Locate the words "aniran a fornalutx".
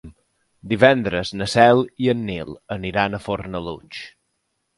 2.77-4.03